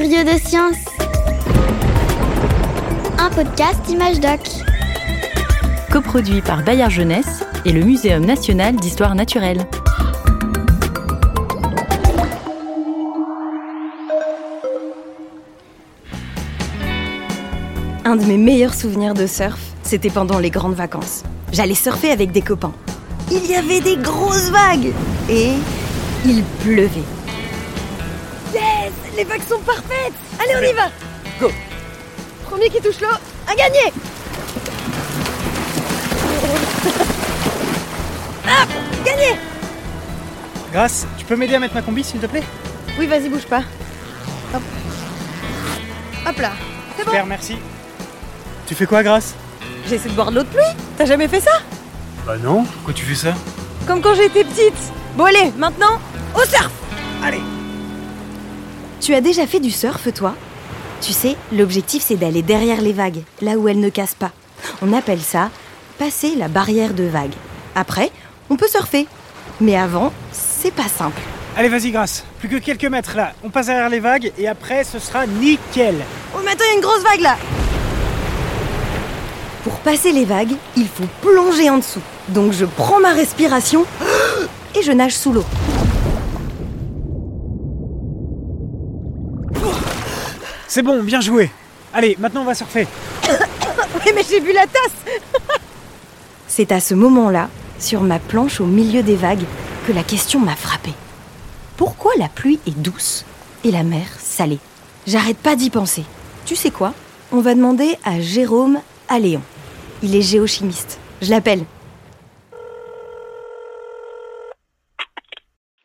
[0.00, 0.76] Curieux de science.
[3.18, 4.38] Un podcast Image Doc.
[5.90, 9.66] Coproduit par Bayard Jeunesse et le Muséum national d'histoire naturelle.
[18.04, 21.24] Un de mes meilleurs souvenirs de surf, c'était pendant les grandes vacances.
[21.50, 22.72] J'allais surfer avec des copains.
[23.32, 24.92] Il y avait des grosses vagues
[25.28, 25.54] et
[26.24, 27.17] il pleuvait.
[29.18, 30.12] Les vagues sont parfaites.
[30.38, 30.90] Allez, on y va.
[31.40, 31.50] Go.
[32.48, 33.08] Premier qui touche l'eau,
[33.48, 33.80] a gagné.
[38.44, 38.68] Hop
[39.04, 39.36] Gagné.
[40.72, 42.44] Grâce, tu peux m'aider à mettre ma combi s'il te plaît?
[42.96, 43.64] Oui, vas-y, bouge pas.
[44.54, 44.62] Hop.
[46.28, 46.52] Hop là,
[46.96, 47.10] c'est bon.
[47.10, 47.58] Super, merci.
[48.68, 49.34] Tu fais quoi, Grâce
[49.88, 50.62] J'essaie de boire de l'eau de pluie.
[50.96, 51.58] T'as jamais fait ça?
[52.24, 53.34] Bah non, pourquoi tu fais ça?
[53.84, 54.78] Comme quand j'étais petite.
[55.16, 55.98] Bon allez, maintenant,
[56.36, 56.70] au surf.
[57.24, 57.42] Allez
[59.00, 60.34] Tu as déjà fait du surf, toi?
[61.00, 64.32] Tu sais, l'objectif c'est d'aller derrière les vagues, là où elles ne cassent pas.
[64.82, 65.50] On appelle ça
[65.98, 67.34] passer la barrière de vagues.
[67.74, 68.10] Après,
[68.50, 69.06] on peut surfer.
[69.60, 71.20] Mais avant, c'est pas simple.
[71.56, 72.24] Allez, vas-y, Grâce.
[72.38, 73.32] Plus que quelques mètres là.
[73.42, 75.96] On passe derrière les vagues et après, ce sera nickel.
[76.34, 77.36] Oh, mais attends, il y a une grosse vague là
[79.64, 82.02] Pour passer les vagues, il faut plonger en dessous.
[82.28, 83.84] Donc je prends ma respiration
[84.78, 85.44] et je nage sous l'eau.
[90.68, 91.50] C'est bon, bien joué.
[91.94, 92.86] Allez, maintenant on va surfer.
[94.04, 94.92] Oui, mais j'ai vu la tasse
[96.46, 99.44] C'est à ce moment-là, sur ma planche au milieu des vagues,
[99.86, 100.92] que la question m'a frappée.
[101.76, 103.24] Pourquoi la pluie est douce
[103.64, 104.58] et la mer salée?
[105.06, 106.04] J'arrête pas d'y penser.
[106.44, 106.92] Tu sais quoi?
[107.32, 109.42] On va demander à Jérôme Alléon.
[110.02, 110.98] Il est géochimiste.
[111.22, 111.64] Je l'appelle.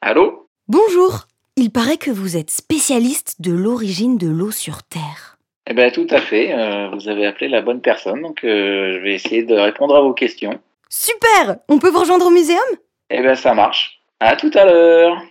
[0.02, 0.48] Allô?
[0.68, 1.26] Bonjour
[1.56, 5.38] Il paraît que vous êtes spécialiste de l'origine de l'eau sur Terre.
[5.68, 6.52] Eh bien, tout à fait.
[6.52, 10.02] euh, vous avez appelé la bonne personne, donc euh, je vais essayer de répondre à
[10.02, 10.60] vos questions.
[10.90, 12.60] Super On peut vous rejoindre au muséum?
[13.12, 14.00] Eh bien, ça marche.
[14.20, 15.22] À tout à l'heure.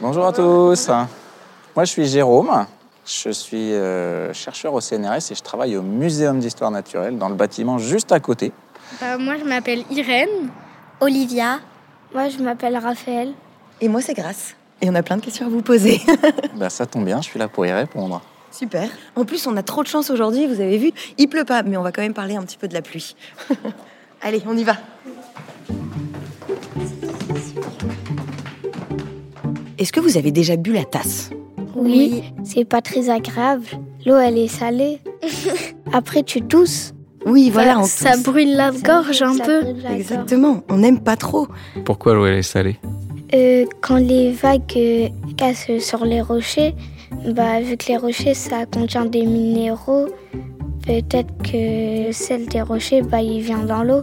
[0.00, 0.88] Bonjour à tous.
[1.74, 2.66] Moi, je suis Jérôme.
[3.06, 7.34] Je suis euh, chercheur au CNRS et je travaille au Muséum d'histoire naturelle dans le
[7.34, 8.52] bâtiment juste à côté.
[9.02, 10.50] Euh, moi, je m'appelle Irène.
[11.00, 11.60] Olivia.
[12.12, 13.32] Moi, je m'appelle Raphaël.
[13.80, 14.54] Et moi, c'est Grâce.
[14.80, 16.00] Et on a plein de questions à vous poser.
[16.56, 18.22] Bah, ça tombe bien, je suis là pour y répondre.
[18.52, 18.88] Super.
[19.16, 20.92] En plus, on a trop de chance aujourd'hui, vous avez vu.
[21.18, 23.16] Il pleut pas, mais on va quand même parler un petit peu de la pluie.
[24.22, 24.76] Allez, on y va.
[29.78, 31.30] Est-ce que vous avez déjà bu la tasse?
[31.74, 33.66] Oui, c'est pas très agréable.
[34.06, 35.00] L'eau, elle est salée.
[35.92, 36.93] Après, tu tousses.
[37.26, 39.62] Oui, voilà, ça brûle la gorge un peu.
[39.90, 41.48] Exactement, on n'aime pas trop.
[41.84, 42.76] Pourquoi l'eau elle est salée
[43.34, 46.74] Euh, quand les vagues euh, cassent sur les rochers,
[47.34, 50.06] bah, vu que les rochers, ça contient des minéraux,
[50.86, 54.02] peut-être que le sel des rochers, bah, il vient dans l'eau.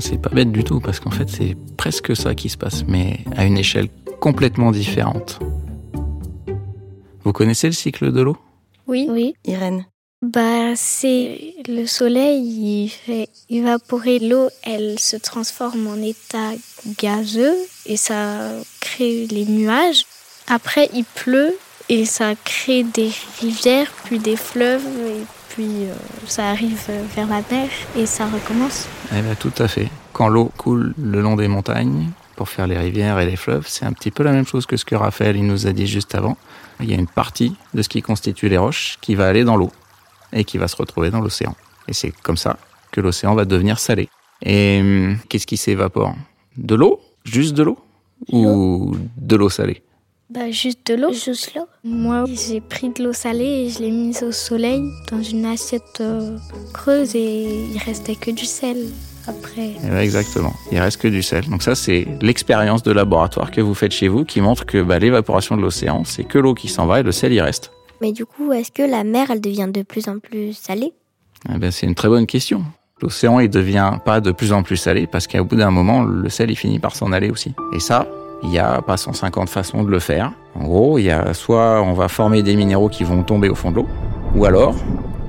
[0.00, 3.20] C'est pas bête du tout parce qu'en fait c'est presque ça qui se passe, mais
[3.36, 3.88] à une échelle
[4.20, 5.38] complètement différente.
[7.24, 8.36] Vous connaissez le cycle de l'eau?
[8.86, 9.06] Oui.
[9.10, 9.34] Oui.
[9.44, 9.86] Irène.
[10.26, 16.50] Bah, c'est le soleil, il fait évaporer l'eau, elle se transforme en état
[16.98, 17.54] gazeux
[17.86, 18.50] et ça
[18.80, 20.04] crée les nuages.
[20.48, 21.54] Après, il pleut
[21.88, 25.94] et ça crée des rivières, puis des fleuves, et puis euh,
[26.26, 26.82] ça arrive
[27.14, 28.88] vers la mer et ça recommence.
[29.16, 29.88] Eh bien tout à fait.
[30.12, 33.84] Quand l'eau coule le long des montagnes pour faire les rivières et les fleuves, c'est
[33.84, 36.36] un petit peu la même chose que ce que Raphaël nous a dit juste avant.
[36.80, 39.56] Il y a une partie de ce qui constitue les roches qui va aller dans
[39.56, 39.70] l'eau
[40.32, 41.54] et qui va se retrouver dans l'océan.
[41.88, 42.56] Et c'est comme ça
[42.90, 44.08] que l'océan va devenir salé.
[44.42, 46.14] Et hum, qu'est-ce qui s'évapore?
[46.56, 47.00] De l'eau?
[47.24, 47.78] Juste de l'eau?
[48.32, 49.82] Ou de l'eau salée?
[50.28, 51.12] Bah, juste de l'eau.
[51.12, 51.66] Juste l'eau.
[51.84, 56.00] Moi, j'ai pris de l'eau salée et je l'ai mise au soleil dans une assiette
[56.00, 56.36] euh,
[56.72, 58.76] creuse et il restait que du sel
[59.28, 59.74] après.
[59.84, 60.52] Eh ben, Exactement.
[60.72, 61.48] Il reste que du sel.
[61.48, 64.98] Donc ça, c'est l'expérience de laboratoire que vous faites chez vous qui montre que bah,
[64.98, 67.70] l'évaporation de l'océan, c'est que l'eau qui s'en va et le sel y reste.
[68.00, 70.92] Mais du coup, est-ce que la mer, elle devient de plus en plus salée?
[71.52, 72.64] Eh ben, c'est une très bonne question.
[73.02, 76.28] L'océan, il devient pas de plus en plus salé parce qu'au bout d'un moment, le
[76.28, 77.54] sel, il finit par s'en aller aussi.
[77.74, 78.06] Et ça,
[78.42, 80.32] il y a pas 150 façons de le faire.
[80.54, 83.54] En gros, il y a soit on va former des minéraux qui vont tomber au
[83.54, 83.86] fond de l'eau,
[84.34, 84.74] ou alors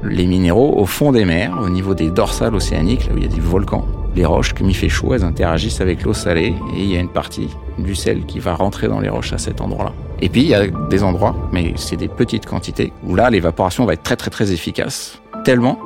[0.03, 3.27] les minéraux au fond des mers, au niveau des dorsales océaniques, là où il y
[3.27, 3.85] a des volcans.
[4.17, 6.99] Les roches, comme il fait chaud, elles interagissent avec l'eau salée et il y a
[6.99, 9.93] une partie du sel qui va rentrer dans les roches à cet endroit-là.
[10.23, 13.85] Et puis il y a des endroits, mais c'est des petites quantités, où là l'évaporation
[13.85, 15.77] va être très très très efficace, tellement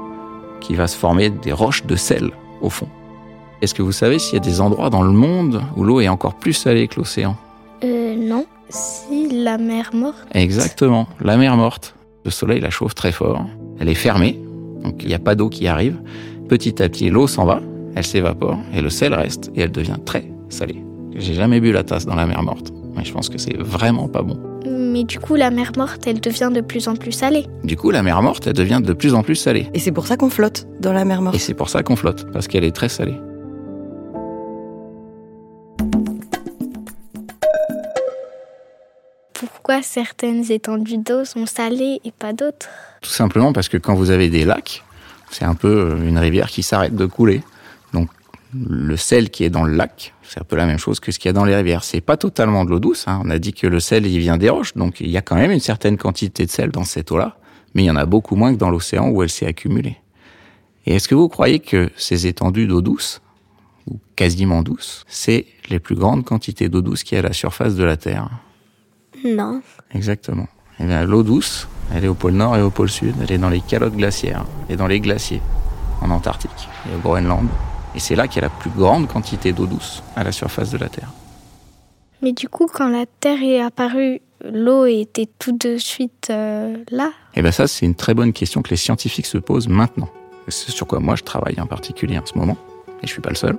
[0.61, 2.31] qu'il va se former des roches de sel
[2.61, 2.87] au fond.
[3.61, 6.07] Est-ce que vous savez s'il y a des endroits dans le monde où l'eau est
[6.07, 7.35] encore plus salée que l'océan?
[7.83, 8.45] Euh, non.
[8.69, 10.25] Si la mer morte.
[10.33, 11.95] Exactement, la mer morte.
[12.23, 13.45] Le soleil la chauffe très fort.
[13.77, 14.39] Elle est fermée,
[14.85, 15.99] donc il n'y a pas d'eau qui arrive.
[16.47, 17.61] Petit à petit, l'eau s'en va,
[17.95, 20.83] elle s'évapore et le sel reste et elle devient très salée.
[21.15, 24.07] J'ai jamais bu la tasse dans la mer morte, mais je pense que c'est vraiment
[24.07, 24.39] pas bon.
[24.65, 27.47] Mais du coup, la mer morte, elle devient de plus en plus salée.
[27.63, 29.67] Du coup, la mer morte, elle devient de plus en plus salée.
[29.73, 31.35] Et c'est pour ça qu'on flotte dans la mer morte.
[31.35, 33.17] Et c'est pour ça qu'on flotte, parce qu'elle est très salée.
[39.33, 42.69] Pourquoi certaines étendues d'eau sont salées et pas d'autres?
[43.01, 44.83] Tout simplement parce que quand vous avez des lacs,
[45.29, 47.41] c'est un peu une rivière qui s'arrête de couler.
[48.53, 51.19] Le sel qui est dans le lac, c'est un peu la même chose que ce
[51.19, 51.83] qu'il y a dans les rivières.
[51.83, 53.05] C'est pas totalement de l'eau douce.
[53.07, 53.21] Hein.
[53.23, 55.35] On a dit que le sel il vient des roches, donc il y a quand
[55.35, 57.37] même une certaine quantité de sel dans cette eau-là,
[57.73, 59.97] mais il y en a beaucoup moins que dans l'océan où elle s'est accumulée.
[60.85, 63.21] Et est-ce que vous croyez que ces étendues d'eau douce,
[63.87, 67.33] ou quasiment douce, c'est les plus grandes quantités d'eau douce qu'il y a à la
[67.33, 68.29] surface de la Terre?
[69.23, 69.61] Non.
[69.93, 70.47] Exactement.
[70.79, 73.15] Eh bien, l'eau douce, elle est au pôle Nord et au pôle Sud.
[73.21, 75.41] Elle est dans les calottes glaciaires et dans les glaciers,
[76.01, 77.47] en Antarctique et au Groenland.
[77.95, 80.71] Et c'est là qu'il y a la plus grande quantité d'eau douce à la surface
[80.71, 81.09] de la Terre.
[82.21, 87.11] Mais du coup, quand la Terre est apparue, l'eau était tout de suite euh, là?
[87.35, 90.09] Eh bien ça, c'est une très bonne question que les scientifiques se posent maintenant.
[90.47, 92.57] C'est sur quoi moi je travaille en particulier en ce moment,
[93.01, 93.57] et je suis pas le seul.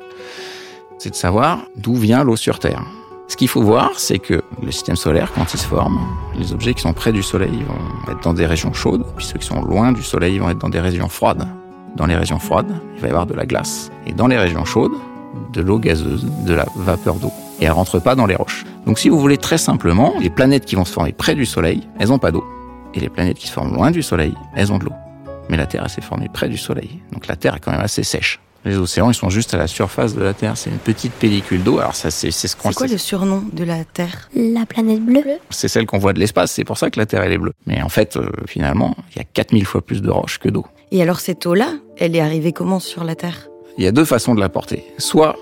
[0.99, 2.85] C'est de savoir d'où vient l'eau sur Terre.
[3.29, 6.01] Ce qu'il faut voir, c'est que le système solaire, quand il se forme,
[6.37, 9.39] les objets qui sont près du Soleil vont être dans des régions chaudes, puis ceux
[9.39, 11.49] qui sont loin du Soleil vont être dans des régions froides.
[11.97, 13.91] Dans les régions froides, il va y avoir de la glace.
[14.07, 14.93] Et dans les régions chaudes,
[15.53, 17.33] de l'eau gazeuse, de la vapeur d'eau.
[17.61, 18.65] Et elle rentre pas dans les roches.
[18.87, 21.87] Donc si vous voulez très simplement, les planètes qui vont se former près du Soleil,
[21.99, 22.45] elles n'ont pas d'eau.
[22.95, 24.93] Et les planètes qui se forment loin du Soleil, elles ont de l'eau.
[25.49, 27.01] Mais la Terre, elle s'est formée près du Soleil.
[27.13, 28.41] Donc la Terre est quand même assez sèche.
[28.65, 30.57] Les océans, ils sont juste à la surface de la Terre.
[30.57, 31.79] C'est une petite pellicule d'eau.
[31.81, 32.93] Alors ça, c'est c'est ce qu'on C'est quoi sait.
[32.93, 34.29] le surnom de la Terre?
[34.37, 36.53] La planète bleue C'est celle qu'on voit de l'espace.
[36.53, 37.55] C'est pour ça que la Terre, elle est bleue.
[37.67, 40.65] Mais en fait, euh, finalement, il y a 4000 fois plus de roches que d'eau.
[40.95, 43.49] Et alors cette eau-là, elle est arrivée comment sur la Terre?
[43.79, 44.85] Il y a deux façons de la porter.
[44.99, 45.37] Soit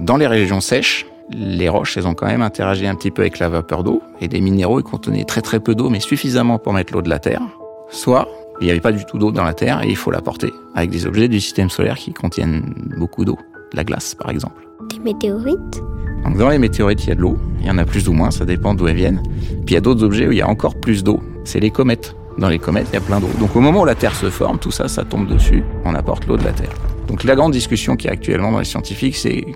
[0.00, 3.38] dans les régions sèches, les roches, elles ont quand même interagi un petit peu avec
[3.38, 6.72] la vapeur d'eau, et des minéraux, ils contenaient très très peu d'eau, mais suffisamment pour
[6.72, 7.40] mettre l'eau de la Terre.
[7.88, 8.26] Soit
[8.60, 10.52] il n'y avait pas du tout d'eau dans la Terre, et il faut la porter
[10.74, 13.38] avec des objets du système solaire qui contiennent beaucoup d'eau,
[13.74, 14.66] la glace par exemple.
[14.90, 15.82] Des météorites?
[16.24, 18.12] Donc dans les météorites, il y a de l'eau, il y en a plus ou
[18.12, 19.22] moins, ça dépend d'où elles viennent.
[19.66, 21.70] Puis il y a d'autres objets où il y a encore plus d'eau, c'est les
[21.70, 22.16] comètes.
[22.38, 23.30] Dans les comètes, il y a plein d'eau.
[23.38, 26.26] Donc au moment où la Terre se forme, tout ça, ça tombe dessus, on apporte
[26.26, 26.72] l'eau de la Terre.
[27.08, 29.46] Donc la grande discussion qui est actuellement dans les scientifiques, c'est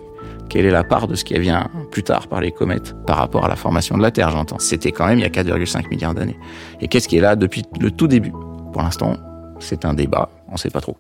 [0.49, 3.45] quelle est la part de ce qui vient plus tard par les comètes par rapport
[3.45, 4.59] à la formation de la Terre, j'entends.
[4.59, 6.39] C'était quand même il y a 4,5 milliards d'années.
[6.81, 8.33] Et qu'est-ce qui est là depuis le tout début?
[8.73, 9.17] Pour l'instant,
[9.59, 10.97] c'est un débat, on ne sait pas trop.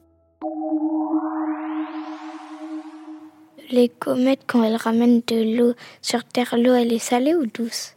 [3.70, 7.94] Les comètes, quand elles ramènent de l'eau sur Terre, l'eau, elle est salée ou douce?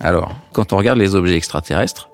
[0.00, 2.08] Alors, quand on regarde les objets extraterrestres,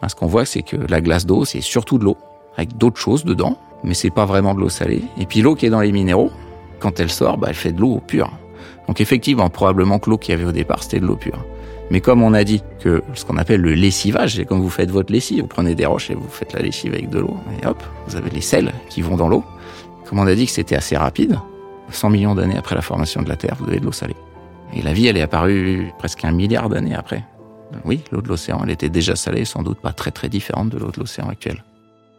[0.00, 2.16] ben, ce qu'on voit, c'est que la glace d'eau, c'est surtout de l'eau,
[2.56, 5.02] avec d'autres choses dedans, mais c'est pas vraiment de l'eau salée.
[5.18, 6.30] Et puis l'eau qui est dans les minéraux,
[6.80, 8.30] quand elle sort, ben, elle fait de l'eau pure.
[8.88, 11.44] Donc effectivement, probablement que l'eau qu'il y avait au départ, c'était de l'eau pure.
[11.90, 14.90] Mais comme on a dit que ce qu'on appelle le lessivage, c'est comme vous faites
[14.90, 17.66] votre lessive, vous prenez des roches et vous faites la lessive avec de l'eau, et
[17.66, 19.44] hop, vous avez les sels qui vont dans l'eau.
[20.08, 21.38] Comme on a dit que c'était assez rapide,
[21.90, 24.16] 100 millions d'années après la formation de la Terre, vous avez de l'eau salée.
[24.74, 27.24] Et la vie, elle est apparue presque un milliard d'années après.
[27.84, 30.78] Oui, l'eau de l'océan, elle était déjà salée, sans doute pas très très différente de
[30.78, 31.62] l'eau de l'océan actuelle.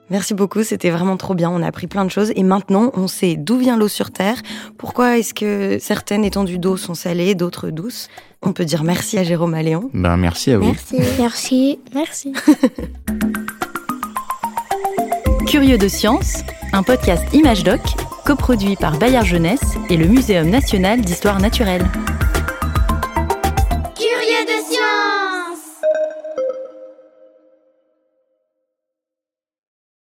[0.10, 1.50] Merci beaucoup, c'était vraiment trop bien.
[1.50, 4.42] On a appris plein de choses et maintenant on sait d'où vient l'eau sur Terre.
[4.78, 8.08] Pourquoi est-ce que certaines étendues d'eau sont salées, d'autres douces?
[8.42, 9.90] On peut dire merci à Jérôme Aléon.
[9.94, 10.68] Ben merci à vous.
[10.68, 10.98] Merci.
[11.20, 12.34] Merci, merci.
[15.48, 17.82] Curieux de science, un podcast Image Doc,
[18.26, 21.86] coproduit par Bayard Jeunesse et le Muséum national d'histoire naturelle.